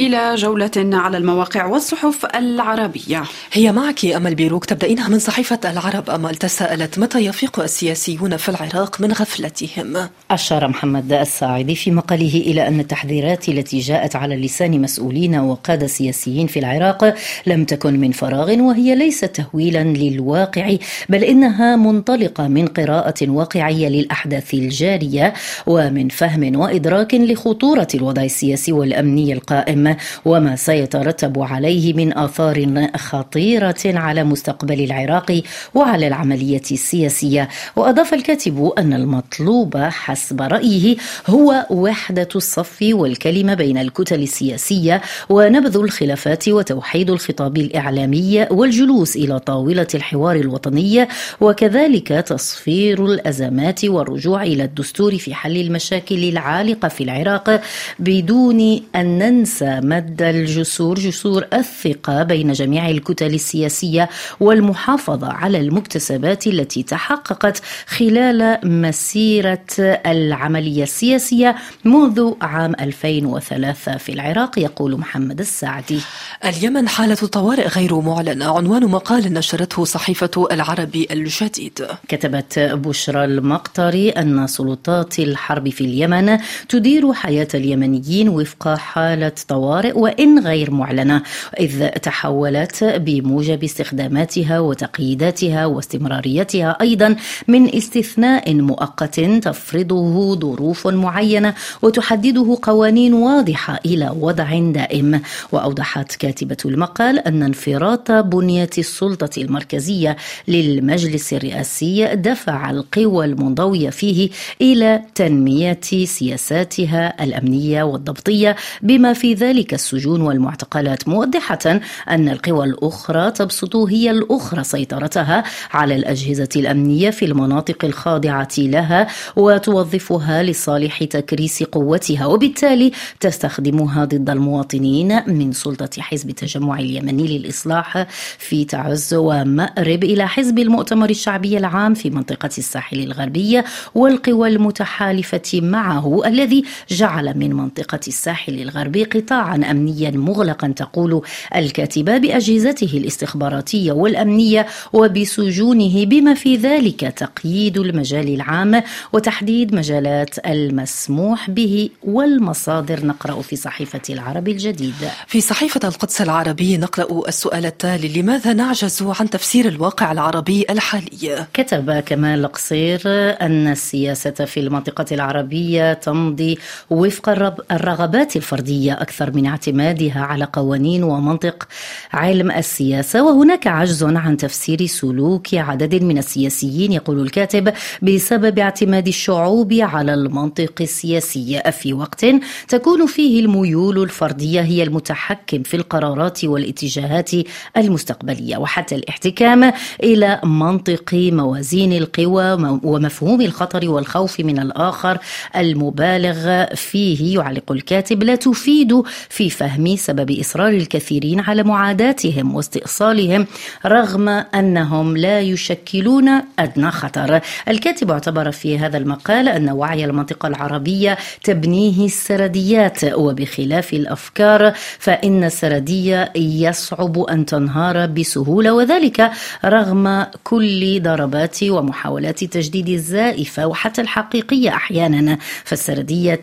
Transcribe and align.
إلى 0.00 0.34
جولة 0.34 0.70
على 0.76 1.16
المواقع 1.16 1.66
والصحف 1.66 2.26
العربية. 2.34 3.22
هي 3.52 3.72
معك 3.72 4.04
أمل 4.04 4.34
بيروك. 4.34 4.64
تبدأينها 4.64 5.08
من 5.08 5.18
صحيفة 5.18 5.58
العرب. 5.64 6.10
أمل 6.10 6.34
تساءلت 6.34 6.98
متى 6.98 7.18
يفيق 7.18 7.60
السياسيون 7.60 8.36
في 8.36 8.48
العراق 8.48 9.00
من 9.00 9.12
غفلتهم؟ 9.12 10.08
أشار 10.30 10.68
محمد 10.68 11.12
الساعدي 11.12 11.74
في 11.74 11.90
مقاله 11.90 12.34
إلى 12.46 12.68
أن 12.68 12.80
التحذيرات 12.80 13.48
التي 13.48 13.78
جاءت 13.78 14.16
على 14.16 14.36
لسان 14.36 14.80
مسؤولين 14.82 15.36
وقادة 15.36 15.86
سياسيين 15.86 16.46
في 16.46 16.58
العراق 16.58 17.14
لم 17.46 17.64
تكن 17.64 18.00
من 18.00 18.12
فراغ 18.12 18.60
وهي 18.60 18.94
ليست 18.94 19.24
تهويلا 19.24 19.84
للواقع 19.84 20.76
بل 21.08 21.24
إنها 21.24 21.76
منطلقة 21.76 22.48
من 22.48 22.66
قراءة 22.66 23.28
واقعية 23.28 23.88
للأحداث 23.88 24.54
الجارية 24.54 25.34
ومن 25.66 26.08
فهم 26.08 26.56
وإدراك 26.56 27.14
لخطورة 27.14 27.88
الوضع 27.94 28.22
السياسي 28.22 28.72
والأمني 28.72 29.32
القائم. 29.32 29.89
وما 30.24 30.56
سيترتب 30.56 31.38
عليه 31.38 31.94
من 31.94 32.18
آثار 32.18 32.88
خطيرة 32.96 33.82
على 33.86 34.24
مستقبل 34.24 34.84
العراق 34.84 35.42
وعلى 35.74 36.06
العملية 36.06 36.62
السياسية. 36.72 37.48
وأضاف 37.76 38.14
الكاتب 38.14 38.72
أن 38.78 38.92
المطلوب 38.92 39.76
حسب 39.76 40.42
رأيه 40.42 40.96
هو 41.26 41.66
وحدة 41.70 42.28
الصف 42.36 42.78
والكلمة 42.82 43.54
بين 43.54 43.78
الكتل 43.78 44.22
السياسية 44.22 45.00
ونبذ 45.28 45.76
الخلافات 45.76 46.48
وتوحيد 46.48 47.10
الخطاب 47.10 47.56
الإعلامي 47.56 48.46
والجلوس 48.50 49.16
إلى 49.16 49.38
طاولة 49.38 49.86
الحوار 49.94 50.36
الوطني 50.36 51.08
وكذلك 51.40 52.08
تصفير 52.08 53.06
الأزمات 53.06 53.84
والرجوع 53.84 54.42
إلى 54.42 54.64
الدستور 54.64 55.16
في 55.18 55.34
حل 55.34 55.56
المشاكل 55.56 56.24
العالقة 56.24 56.88
في 56.88 57.04
العراق 57.04 57.60
بدون 57.98 58.80
أن 58.96 59.18
ننسى 59.18 59.69
مد 59.84 60.22
الجسور 60.22 60.98
جسور 60.98 61.44
الثقة 61.52 62.22
بين 62.22 62.52
جميع 62.52 62.88
الكتل 62.90 63.34
السياسية 63.34 64.08
والمحافظة 64.40 65.32
على 65.32 65.60
المكتسبات 65.60 66.46
التي 66.46 66.82
تحققت 66.82 67.62
خلال 67.86 68.58
مسيرة 68.64 69.66
العملية 70.06 70.82
السياسية 70.82 71.56
منذ 71.84 72.32
عام 72.42 72.74
2003 72.80 73.96
في 73.96 74.12
العراق 74.12 74.58
يقول 74.58 74.96
محمد 74.98 75.40
السعدي 75.40 76.00
اليمن 76.44 76.88
حالة 76.88 77.14
طوارئ 77.14 77.68
غير 77.68 78.00
معلنة 78.00 78.56
عنوان 78.56 78.86
مقال 78.86 79.32
نشرته 79.32 79.84
صحيفة 79.84 80.48
العربي 80.52 81.08
الجديد. 81.10 81.86
كتبت 82.08 82.58
بشرى 82.58 83.24
المقطري 83.24 84.10
أن 84.10 84.46
سلطات 84.46 85.18
الحرب 85.18 85.68
في 85.68 85.80
اليمن 85.84 86.38
تدير 86.68 87.12
حياة 87.12 87.48
اليمنيين 87.54 88.28
وفق 88.28 88.74
حالة 88.74 89.32
طوارئ 89.48 89.59
وإن 89.94 90.38
غير 90.38 90.70
معلنة 90.70 91.22
إذ 91.60 91.88
تحولت 91.88 92.84
بموجب 92.84 93.64
استخداماتها 93.64 94.60
وتقييداتها 94.60 95.66
واستمراريتها 95.66 96.76
أيضا 96.80 97.16
من 97.48 97.74
استثناء 97.74 98.54
مؤقت 98.54 99.20
تفرضه 99.20 100.34
ظروف 100.34 100.86
معينة 100.86 101.54
وتحدده 101.82 102.58
قوانين 102.62 103.14
واضحة 103.14 103.80
إلى 103.86 104.14
وضع 104.20 104.58
دائم. 104.58 105.20
وأوضحت 105.52 106.14
كاتبة 106.14 106.56
المقال 106.64 107.18
أن 107.18 107.42
انفراط 107.42 108.12
بنية 108.12 108.70
السلطة 108.78 109.30
المركزية 109.42 110.16
للمجلس 110.48 111.32
الرئاسي 111.32 112.14
دفع 112.14 112.70
القوى 112.70 113.24
المنضوية 113.24 113.90
فيه 113.90 114.30
إلى 114.60 115.02
تنمية 115.14 115.80
سياساتها 116.04 117.24
الأمنية 117.24 117.82
والضبطية 117.82 118.56
بما 118.82 119.12
في 119.12 119.34
ذلك 119.34 119.49
السجون 119.72 120.20
والمعتقلات 120.20 121.08
موضحة 121.08 121.80
أن 122.10 122.28
القوى 122.28 122.66
الأخرى 122.66 123.30
تبسط 123.30 123.76
هي 123.76 124.10
الأخرى 124.10 124.64
سيطرتها 124.64 125.44
على 125.72 125.96
الأجهزة 125.96 126.48
الأمنية 126.56 127.10
في 127.10 127.24
المناطق 127.24 127.84
الخاضعة 127.84 128.48
لها 128.58 129.06
وتوظفها 129.36 130.42
لصالح 130.42 131.04
تكريس 131.04 131.62
قوتها 131.62 132.26
وبالتالي 132.26 132.92
تستخدمها 133.20 134.04
ضد 134.04 134.30
المواطنين 134.30 135.22
من 135.26 135.52
سلطة 135.52 136.02
حزب 136.02 136.30
التجمع 136.30 136.78
اليمني 136.78 137.38
للإصلاح 137.38 138.06
في 138.38 138.64
تعز 138.64 139.14
ومأرب 139.14 140.04
إلى 140.04 140.28
حزب 140.28 140.58
المؤتمر 140.58 141.10
الشعبي 141.10 141.58
العام 141.58 141.94
في 141.94 142.10
منطقة 142.10 142.50
الساحل 142.58 143.00
الغربي 143.00 143.62
والقوى 143.94 144.48
المتحالفة 144.48 145.60
معه 145.60 146.22
الذي 146.26 146.64
جعل 146.88 147.38
من 147.38 147.52
منطقة 147.52 148.00
الساحل 148.08 148.60
الغربي 148.60 149.04
قطاعا 149.40 149.70
أمنيا 149.70 150.10
مغلقا 150.10 150.68
تقول 150.76 151.22
الكاتبة 151.56 152.18
بأجهزته 152.18 152.98
الاستخباراتية 152.98 153.92
والأمنية 153.92 154.66
وبسجونه 154.92 156.04
بما 156.04 156.34
في 156.34 156.56
ذلك 156.56 157.00
تقييد 157.00 157.78
المجال 157.78 158.34
العام 158.34 158.82
وتحديد 159.12 159.74
مجالات 159.74 160.46
المسموح 160.46 161.50
به 161.50 161.90
والمصادر 162.02 163.06
نقرأ 163.06 163.42
في 163.42 163.56
صحيفة 163.56 164.00
العرب 164.10 164.48
الجديد 164.48 164.94
في 165.26 165.40
صحيفة 165.40 165.80
القدس 165.84 166.22
العربي 166.22 166.76
نقرأ 166.76 167.28
السؤال 167.28 167.66
التالي 167.66 168.22
لماذا 168.22 168.52
نعجز 168.52 169.02
عن 169.02 169.30
تفسير 169.30 169.68
الواقع 169.68 170.12
العربي 170.12 170.66
الحالي؟ 170.70 171.46
كتب 171.54 172.00
كمال 172.00 172.46
قصير 172.46 173.00
أن 173.40 173.68
السياسة 173.68 174.30
في 174.30 174.60
المنطقة 174.60 175.06
العربية 175.12 175.92
تمضي 175.92 176.58
وفق 176.90 177.28
الرغبات 177.70 178.36
الفردية 178.36 178.92
من 179.36 179.46
اعتمادها 179.46 180.20
على 180.20 180.44
قوانين 180.52 181.04
ومنطق 181.04 181.68
علم 182.12 182.50
السياسة 182.50 183.22
وهناك 183.24 183.66
عجز 183.66 184.04
عن 184.04 184.36
تفسير 184.36 184.86
سلوك 184.86 185.54
عدد 185.54 186.02
من 186.02 186.18
السياسيين 186.18 186.92
يقول 186.92 187.20
الكاتب 187.20 187.72
بسبب 188.02 188.58
اعتماد 188.58 189.08
الشعوب 189.08 189.72
على 189.72 190.14
المنطق 190.14 190.72
السياسي. 190.80 191.62
في 191.70 191.92
وقت 191.92 192.26
تكون 192.68 193.06
فيه 193.06 193.40
الميول 193.40 194.02
الفردية 194.02 194.60
هي 194.60 194.82
المتحكم 194.82 195.62
في 195.62 195.76
القرارات 195.76 196.44
والاتجاهات 196.44 197.30
المستقبلية 197.76 198.56
وحتى 198.56 198.94
الاحتكام 198.94 199.72
إلى 200.02 200.40
منطق 200.44 201.14
موازين 201.14 201.92
القوى 201.92 202.52
ومفهوم 202.84 203.40
الخطر 203.40 203.90
والخوف 203.90 204.40
من 204.40 204.58
الآخر 204.58 205.18
المبالغ 205.56 206.64
فيه 206.74 207.38
يعلق 207.38 207.72
الكاتب. 207.72 208.22
لا 208.22 208.34
تفيد 208.34 209.02
في 209.28 209.50
فهم 209.50 209.96
سبب 209.96 210.30
إصرار 210.30 210.68
الكثيرين 210.68 211.40
على 211.40 211.62
معاداتهم 211.62 212.54
واستئصالهم 212.54 213.46
رغم 213.86 214.28
أنهم 214.28 215.16
لا 215.16 215.40
يشكلون 215.40 216.28
أدنى 216.58 216.90
خطر. 216.90 217.40
الكاتب 217.68 218.10
اعتبر 218.10 218.50
في 218.50 218.78
هذا 218.78 218.98
المقال 218.98 219.48
أن 219.48 219.70
وعي 219.70 220.04
المنطقة 220.04 220.46
العربية 220.46 221.18
تبنيه 221.44 222.06
السرديات 222.06 223.04
وبخلاف 223.04 223.92
الأفكار 223.92 224.72
فإن 224.98 225.44
السردية 225.44 226.32
يصعب 226.36 227.18
أن 227.18 227.46
تنهار 227.46 228.06
بسهولة 228.06 228.72
وذلك 228.72 229.30
رغم 229.64 230.26
كل 230.44 231.02
ضربات 231.02 231.62
ومحاولات 231.62 232.44
تجديد 232.44 232.88
الزائفة 232.88 233.66
وحتى 233.66 234.00
الحقيقية 234.00 234.70
أحيانا. 234.70 235.38
فالسردية 235.64 236.34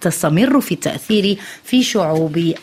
تستمر 0.00 0.60
في 0.60 0.72
التأثير 0.72 1.38
في 1.64 1.82
شعوب 1.82 2.03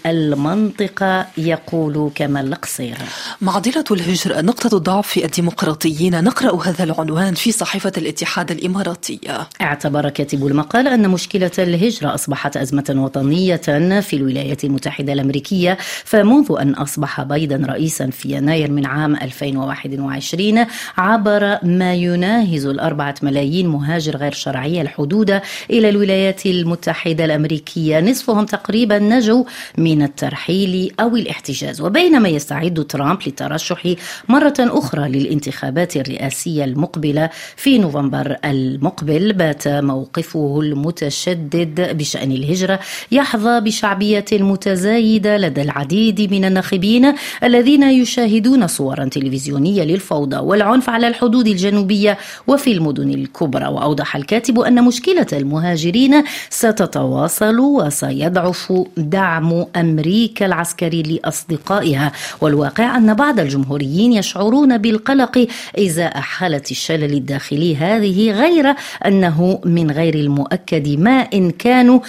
المنطقة 0.05 1.27
يقول 1.37 2.11
كمال 2.15 2.47
القصير 2.47 2.97
معضلة 3.41 3.83
الهجرة 3.91 4.41
نقطة 4.41 4.77
ضعف 4.77 5.07
في 5.07 5.25
الديمقراطيين. 5.25 6.23
نقرأ 6.23 6.63
هذا 6.67 6.83
العنوان 6.83 7.33
في 7.33 7.51
صحيفة 7.51 7.91
الاتحاد 7.97 8.51
الإماراتية 8.51 9.47
اعتبر 9.61 10.09
كاتب 10.09 10.47
المقال 10.47 10.87
أن 10.87 11.09
مشكلة 11.09 11.51
الهجرة 11.59 12.13
أصبحت 12.13 12.57
أزمة 12.57 12.93
وطنية 12.97 13.55
في 14.01 14.15
الولايات 14.15 14.63
المتحدة 14.63 15.13
الأمريكية 15.13 15.77
فمنذ 16.05 16.55
أن 16.61 16.73
أصبح 16.73 17.21
بايدن 17.21 17.65
رئيسا 17.65 18.09
في 18.09 18.31
يناير 18.31 18.71
من 18.71 18.85
عام 18.85 19.15
2021 19.15 20.65
عبر 20.97 21.57
ما 21.63 21.93
يناهز 21.93 22.65
الأربعة 22.65 23.15
ملايين 23.21 23.67
مهاجر 23.67 24.17
غير 24.17 24.31
شرعي 24.31 24.81
الحدود 24.81 25.41
إلى 25.69 25.89
الولايات 25.89 26.45
المتحدة 26.45 27.25
الأمريكية. 27.25 27.99
نصفهم 27.99 28.45
تقريبا 28.45 28.99
نجوا 28.99 29.30
من 29.77 30.01
الترحيل 30.01 30.91
أو 30.99 31.15
الاحتجاز. 31.15 31.81
وبينما 31.81 32.29
يستعد 32.29 32.85
ترامب 32.89 33.19
للترشح 33.25 33.93
مرة 34.29 34.53
أخرى 34.59 35.09
للانتخابات 35.09 35.97
الرئاسية 35.97 36.63
المقبلة 36.63 37.29
في 37.55 37.77
نوفمبر 37.77 38.35
المقبل 38.45 39.33
بات 39.33 39.67
موقفه 39.67 40.59
المتشدد 40.61 41.97
بشأن 41.97 42.31
الهجرة 42.31 42.79
يحظى 43.11 43.59
بشعبية 43.59 44.25
متزايدة 44.31 45.37
لدى 45.37 45.61
العديد 45.61 46.33
من 46.33 46.45
الناخبين 46.45 47.13
الذين 47.43 47.83
يشاهدون 47.83 48.67
صورا 48.67 49.05
تلفزيونية 49.05 49.83
للفوضى 49.83 50.37
والعنف 50.37 50.89
على 50.89 51.07
الحدود 51.07 51.47
الجنوبية 51.47 52.17
وفي 52.47 52.71
المدن 52.71 53.09
الكبرى. 53.09 53.67
وأوضح 53.67 54.15
الكاتب 54.15 54.59
أن 54.59 54.83
مشكلة 54.83 55.27
المهاجرين 55.33 56.23
ستتواصل 56.49 57.59
وسيضعف 57.59 58.73
دعم 59.11 59.65
أمريكا 59.75 60.45
العسكري 60.45 61.01
لأصدقائها. 61.01 62.11
والواقع 62.41 62.97
أن 62.97 63.13
بعض 63.13 63.39
الجمهوريين 63.39 64.13
يشعرون 64.13 64.77
بالقلق 64.77 65.47
إزاء 65.79 66.19
حالة 66.19 66.67
الشلل 66.71 67.13
الداخلي 67.13 67.75
هذه 67.75 68.31
غير 68.31 68.75
أنه 69.05 69.59
من 69.65 69.91
غير 69.91 70.15
المؤكد 70.15 70.87
ما 70.99 71.17
إن 71.33 71.51
كانوا 71.51 71.99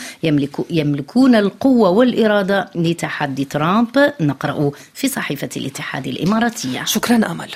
يملكون 0.71 1.35
القوة 1.35 1.89
والإرادة 1.91 2.71
لتحدي 2.75 3.45
ترامب. 3.45 4.13
نقرأ 4.21 4.71
في 4.95 5.09
صحيفة 5.09 5.49
الاتحاد 5.57 6.07
الإماراتية. 6.07 6.85
شكرا 6.85 7.17
أمل. 7.17 7.49